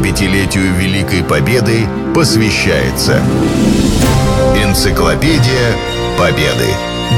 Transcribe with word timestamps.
75-летию 0.00 0.74
Великой 0.76 1.22
Победы 1.22 1.86
посвящается 2.14 3.22
Энциклопедия 4.56 5.76
Победы. 6.18 6.68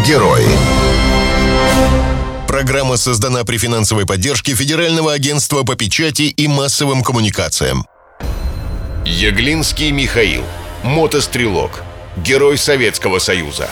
Герои. 0.07 0.47
Программа 2.49 2.97
создана 2.97 3.45
при 3.45 3.57
финансовой 3.57 4.05
поддержке 4.05 4.55
Федерального 4.55 5.13
агентства 5.13 5.63
по 5.63 5.77
печати 5.77 6.23
и 6.23 6.49
массовым 6.49 7.03
коммуникациям. 7.03 7.87
Яглинский 9.05 9.93
Михаил. 9.93 10.43
Мотострелок. 10.83 11.85
Герой 12.17 12.59
Советского 12.59 13.21
Союза. 13.21 13.69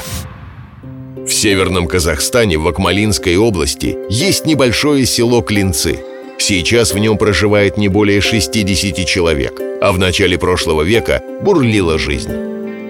В 1.17 1.31
северном 1.31 1.89
Казахстане, 1.89 2.59
в 2.59 2.69
Акмалинской 2.69 3.37
области, 3.37 3.99
есть 4.09 4.47
небольшое 4.47 5.05
село 5.05 5.43
Клинцы. 5.43 6.05
Сейчас 6.41 6.95
в 6.95 6.99
нем 6.99 7.19
проживает 7.19 7.77
не 7.77 7.89
более 7.89 8.23
60 8.23 9.07
человек, 9.07 9.61
а 9.83 9.93
в 9.93 9.99
начале 9.99 10.39
прошлого 10.39 10.83
века 10.83 11.23
бурлила 11.43 11.99
жизнь. 11.99 12.33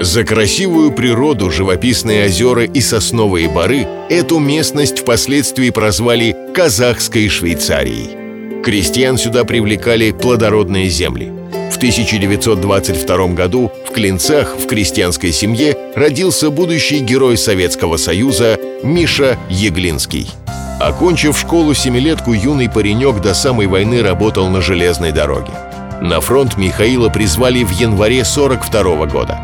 За 0.00 0.24
красивую 0.24 0.92
природу, 0.92 1.50
живописные 1.50 2.26
озера 2.26 2.64
и 2.64 2.80
сосновые 2.80 3.48
бары 3.48 3.86
эту 4.08 4.38
местность 4.38 5.00
впоследствии 5.00 5.70
прозвали 5.70 6.34
«Казахской 6.54 7.28
Швейцарией». 7.28 8.62
Крестьян 8.62 9.18
сюда 9.18 9.44
привлекали 9.44 10.12
плодородные 10.12 10.88
земли. 10.88 11.32
В 11.72 11.76
1922 11.76 13.26
году 13.28 13.72
в 13.86 13.92
Клинцах 13.92 14.56
в 14.58 14.66
крестьянской 14.66 15.32
семье 15.32 15.76
родился 15.96 16.50
будущий 16.50 17.00
герой 17.00 17.36
Советского 17.36 17.96
Союза 17.96 18.58
Миша 18.82 19.36
Еглинский. 19.50 20.28
Окончив 20.90 21.38
школу 21.38 21.72
семилетку, 21.72 22.32
юный 22.32 22.68
паренек 22.68 23.20
до 23.20 23.32
самой 23.32 23.68
войны 23.68 24.02
работал 24.02 24.48
на 24.48 24.60
железной 24.60 25.12
дороге. 25.12 25.52
На 26.00 26.20
фронт 26.20 26.56
Михаила 26.56 27.08
призвали 27.08 27.62
в 27.62 27.70
январе 27.70 28.24
42 28.24 29.06
года. 29.06 29.38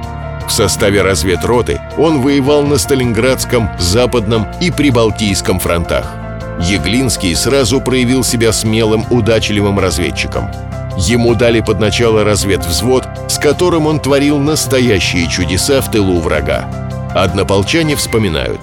В 0.48 0.50
составе 0.50 1.02
разведроты 1.02 1.80
он 1.96 2.20
воевал 2.20 2.64
на 2.64 2.78
Сталинградском, 2.78 3.70
Западном 3.78 4.48
и 4.60 4.72
Прибалтийском 4.72 5.60
фронтах. 5.60 6.12
Еглинский 6.60 7.36
сразу 7.36 7.80
проявил 7.80 8.24
себя 8.24 8.52
смелым, 8.52 9.04
удачливым 9.08 9.78
разведчиком. 9.78 10.50
Ему 10.98 11.36
дали 11.36 11.60
под 11.60 11.78
начало 11.78 12.24
разведвзвод, 12.24 13.06
с 13.28 13.38
которым 13.38 13.86
он 13.86 14.00
творил 14.00 14.38
настоящие 14.38 15.28
чудеса 15.28 15.80
в 15.80 15.92
тылу 15.92 16.18
врага. 16.18 16.68
Однополчане 17.14 17.94
вспоминают. 17.94 18.60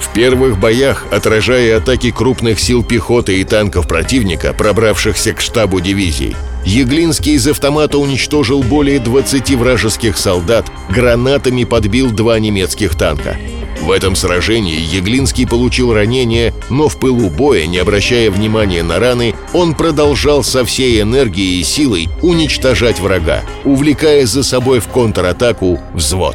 В 0.00 0.12
первых 0.12 0.58
боях, 0.58 1.06
отражая 1.10 1.78
атаки 1.78 2.10
крупных 2.10 2.60
сил 2.60 2.84
пехоты 2.84 3.40
и 3.40 3.44
танков 3.44 3.88
противника, 3.88 4.52
пробравшихся 4.52 5.32
к 5.32 5.40
штабу 5.40 5.80
дивизии, 5.80 6.36
Еглинский 6.64 7.34
из 7.34 7.46
автомата 7.46 7.96
уничтожил 7.96 8.62
более 8.62 8.98
20 8.98 9.52
вражеских 9.52 10.18
солдат, 10.18 10.66
гранатами 10.90 11.62
подбил 11.62 12.10
два 12.10 12.40
немецких 12.40 12.96
танка. 12.96 13.36
В 13.80 13.92
этом 13.92 14.16
сражении 14.16 14.80
Еглинский 14.80 15.46
получил 15.46 15.94
ранение, 15.94 16.52
но 16.70 16.88
в 16.88 16.98
пылу 16.98 17.30
боя, 17.30 17.66
не 17.66 17.78
обращая 17.78 18.32
внимания 18.32 18.82
на 18.82 18.98
раны, 18.98 19.36
он 19.52 19.74
продолжал 19.74 20.42
со 20.42 20.64
всей 20.64 21.00
энергией 21.00 21.60
и 21.60 21.64
силой 21.64 22.08
уничтожать 22.20 22.98
врага, 22.98 23.44
увлекая 23.64 24.26
за 24.26 24.42
собой 24.42 24.80
в 24.80 24.88
контратаку 24.88 25.80
взвод. 25.94 26.34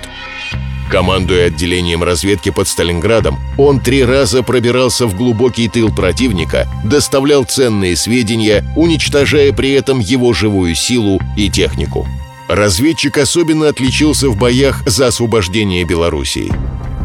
Командуя 0.92 1.48
отделением 1.48 2.04
разведки 2.04 2.50
под 2.50 2.68
Сталинградом, 2.68 3.40
он 3.58 3.80
три 3.80 4.04
раза 4.04 4.44
пробирался 4.44 5.08
в 5.08 5.16
глубокий 5.16 5.70
тыл 5.70 5.90
противника, 5.90 6.68
доставлял 6.84 7.46
ценные 7.46 7.96
сведения, 7.96 8.66
уничтожая 8.76 9.54
при 9.54 9.72
этом 9.72 10.00
его 10.00 10.34
живую 10.34 10.76
силу 10.76 11.22
и 11.38 11.50
технику. 11.50 12.06
Разведчик 12.50 13.18
особенно 13.20 13.70
отличился 13.70 14.28
в 14.28 14.36
боях 14.36 14.84
за 14.86 15.08
освобождение 15.08 15.86
Белоруссии. 15.86 16.52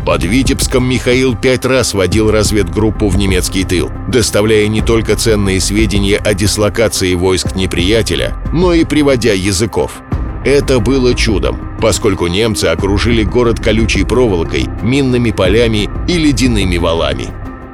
Под 0.04 0.24
Витебском 0.24 0.88
Михаил 0.88 1.36
пять 1.36 1.64
раз 1.64 1.94
водил 1.94 2.32
разведгруппу 2.32 3.08
в 3.08 3.16
немецкий 3.16 3.62
тыл, 3.62 3.92
доставляя 4.08 4.66
не 4.66 4.80
только 4.80 5.14
ценные 5.14 5.60
сведения 5.60 6.16
о 6.16 6.34
дислокации 6.34 7.14
войск 7.14 7.54
неприятеля, 7.54 8.36
но 8.52 8.74
и 8.74 8.84
приводя 8.84 9.32
языков. 9.32 10.02
Это 10.44 10.80
было 10.80 11.14
чудом, 11.14 11.65
поскольку 11.80 12.26
немцы 12.26 12.66
окружили 12.66 13.22
город 13.22 13.60
колючей 13.60 14.04
проволокой, 14.04 14.66
минными 14.82 15.30
полями 15.30 15.88
и 16.08 16.14
ледяными 16.14 16.76
валами. 16.76 17.28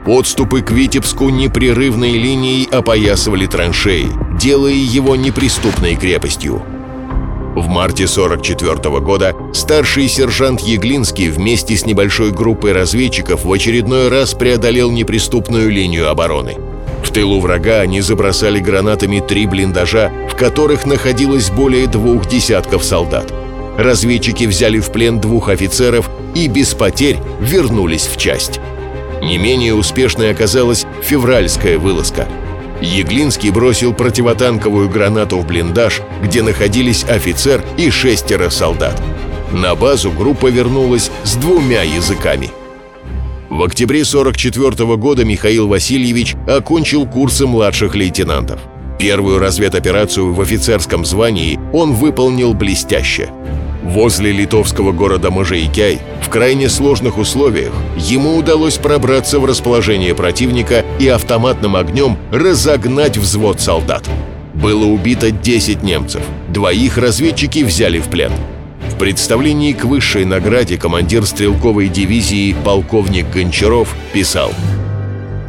Подступы 0.04 0.62
к 0.62 0.72
Витебску 0.72 1.28
непрерывной 1.28 2.12
линией 2.12 2.68
опоясывали 2.70 3.46
траншеи, 3.46 4.08
делая 4.38 4.72
его 4.72 5.14
неприступной 5.14 5.94
крепостью. 5.94 6.62
В 7.54 7.68
марте 7.68 8.06
44 8.06 9.00
года 9.00 9.36
старший 9.52 10.08
сержант 10.08 10.60
Еглинский 10.60 11.28
вместе 11.28 11.76
с 11.76 11.84
небольшой 11.84 12.32
группой 12.32 12.72
разведчиков 12.72 13.44
в 13.44 13.52
очередной 13.52 14.08
раз 14.08 14.32
преодолел 14.32 14.90
неприступную 14.90 15.70
линию 15.70 16.10
обороны. 16.10 16.56
В 17.04 17.10
тылу 17.10 17.40
врага 17.40 17.80
они 17.80 18.00
забросали 18.00 18.58
гранатами 18.58 19.20
три 19.20 19.46
блиндажа, 19.46 20.10
в 20.30 20.36
которых 20.36 20.86
находилось 20.86 21.50
более 21.50 21.86
двух 21.86 22.26
десятков 22.26 22.84
солдат. 22.84 23.41
Разведчики 23.76 24.44
взяли 24.44 24.78
в 24.80 24.90
плен 24.92 25.20
двух 25.20 25.48
офицеров 25.48 26.10
и 26.34 26.48
без 26.48 26.74
потерь 26.74 27.18
вернулись 27.40 28.06
в 28.06 28.16
часть. 28.16 28.60
Не 29.22 29.38
менее 29.38 29.74
успешной 29.74 30.30
оказалась 30.30 30.86
февральская 31.02 31.78
вылазка. 31.78 32.26
Еглинский 32.80 33.50
бросил 33.50 33.94
противотанковую 33.94 34.88
гранату 34.88 35.38
в 35.38 35.46
блиндаж, 35.46 36.02
где 36.22 36.42
находились 36.42 37.04
офицер 37.04 37.62
и 37.76 37.90
шестеро 37.90 38.50
солдат. 38.50 39.00
На 39.52 39.74
базу 39.74 40.10
группа 40.10 40.48
вернулась 40.48 41.10
с 41.22 41.36
двумя 41.36 41.82
языками– 41.82 42.50
в 43.52 43.64
октябре 43.64 44.02
44 44.02 44.96
года 44.96 45.26
Михаил 45.26 45.68
Васильевич 45.68 46.36
окончил 46.48 47.06
курсы 47.06 47.46
младших 47.46 47.94
лейтенантов. 47.94 48.60
Первую 48.98 49.38
разведоперацию 49.40 50.32
в 50.32 50.40
офицерском 50.40 51.04
звании 51.04 51.60
он 51.70 51.92
выполнил 51.92 52.54
блестяще. 52.54 53.28
Возле 53.82 54.32
литовского 54.32 54.92
города 54.92 55.30
Можейкяй 55.30 56.00
в 56.22 56.28
крайне 56.28 56.68
сложных 56.68 57.18
условиях 57.18 57.72
ему 57.96 58.36
удалось 58.36 58.78
пробраться 58.78 59.40
в 59.40 59.44
расположение 59.44 60.14
противника 60.14 60.84
и 60.98 61.08
автоматным 61.08 61.76
огнем 61.76 62.16
разогнать 62.30 63.16
взвод 63.16 63.60
солдат. 63.60 64.08
Было 64.54 64.84
убито 64.84 65.30
10 65.30 65.82
немцев, 65.82 66.22
двоих 66.48 66.96
разведчики 66.98 67.64
взяли 67.64 67.98
в 67.98 68.08
плен– 68.08 68.32
в 68.92 68.98
представлении 68.98 69.72
к 69.72 69.84
высшей 69.84 70.24
награде 70.24 70.76
командир 70.76 71.24
стрелковой 71.26 71.88
дивизии 71.88 72.54
полковник 72.64 73.26
Гончаров 73.30 73.94
писал 74.12 74.52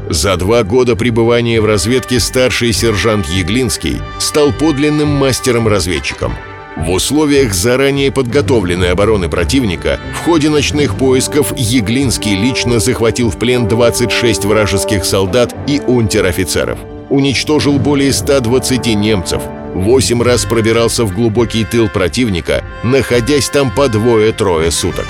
«За 0.10 0.38
два 0.38 0.64
года 0.64 0.96
пребывания 0.96 1.62
в 1.62 1.66
разведке 1.66 2.20
старший 2.20 2.74
сержант 2.74 3.28
Еглинский 3.28 3.98
стал 4.20 4.52
подлинным 4.52 5.10
мастером-разведчиком. 5.10 6.34
В 6.76 6.90
условиях 6.90 7.54
заранее 7.54 8.12
подготовленной 8.12 8.92
обороны 8.92 9.30
противника 9.30 10.00
в 10.16 10.26
ходе 10.26 10.50
ночных 10.50 10.96
поисков 10.96 11.54
Еглинский 11.56 12.36
лично 12.36 12.80
захватил 12.80 13.30
в 13.30 13.38
плен 13.38 13.68
26 13.68 14.46
вражеских 14.46 15.06
солдат 15.06 15.56
и 15.68 15.80
унтер-офицеров. 15.80 16.80
Уничтожил 17.10 17.78
более 17.78 18.12
120 18.12 18.88
немцев, 18.96 19.44
восемь 19.76 20.24
раз 20.24 20.46
пробирался 20.46 21.06
в 21.06 21.14
глубокий 21.14 21.64
тыл 21.64 21.90
противника, 21.90 22.64
находясь 22.84 23.50
там 23.50 23.70
по 23.70 23.88
двое-трое 23.88 24.72
суток. 24.72 25.06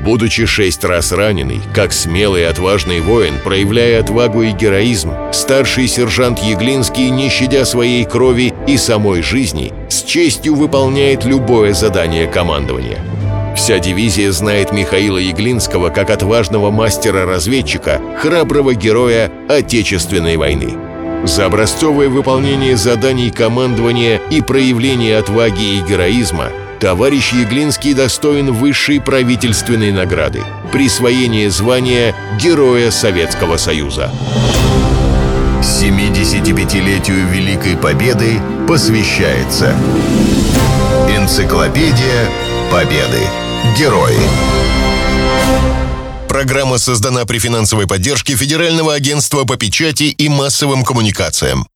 Будучи 0.00 0.46
шесть 0.46 0.84
раз 0.84 1.12
раненый, 1.12 1.60
как 1.74 1.92
смелый 1.92 2.42
и 2.42 2.44
отважный 2.44 3.00
воин, 3.00 3.34
проявляя 3.42 4.00
отвагу 4.00 4.42
и 4.42 4.52
героизм, 4.52 5.12
старший 5.32 5.88
сержант 5.88 6.38
Еглинский, 6.38 7.10
не 7.10 7.28
щадя 7.28 7.64
своей 7.64 8.04
крови 8.04 8.54
и 8.66 8.76
самой 8.76 9.22
жизни, 9.22 9.72
с 9.88 10.02
честью 10.02 10.54
выполняет 10.54 11.24
любое 11.24 11.72
задание 11.72 12.28
командования. 12.28 12.98
Вся 13.56 13.80
дивизия 13.80 14.30
знает 14.30 14.72
Михаила 14.72 15.18
Еглинского 15.18 15.90
как 15.90 16.10
отважного 16.10 16.70
мастера-разведчика, 16.70 18.00
храброго 18.18 18.74
героя 18.74 19.32
Отечественной 19.48 20.36
войны. 20.36 20.74
За 21.24 21.46
образцовое 21.46 22.08
выполнение 22.08 22.76
заданий 22.76 23.30
командования 23.30 24.20
и 24.30 24.40
проявление 24.40 25.18
отваги 25.18 25.78
и 25.78 25.80
героизма 25.80 26.50
товарищ 26.80 27.32
Яглинский 27.32 27.94
достоин 27.94 28.52
высшей 28.52 29.00
правительственной 29.00 29.92
награды– 29.92 30.42
присвоение 30.72 31.50
звания 31.50 32.14
Героя 32.40 32.90
Советского 32.90 33.56
Союза. 33.56 34.12
75-летию 35.62 37.26
Великой 37.28 37.76
Победы 37.76 38.40
посвящается 38.68 39.76
Энциклопедия 41.08 42.28
Победы. 42.70 43.22
Герои. 43.76 44.16
Программа 46.28 46.78
создана 46.78 47.24
при 47.24 47.38
финансовой 47.38 47.88
поддержке 47.88 48.36
Федерального 48.36 48.94
агентства 48.94 49.44
по 49.44 49.56
печати 49.56 50.04
и 50.04 50.28
массовым 50.28 50.84
коммуникациям. 50.84 51.66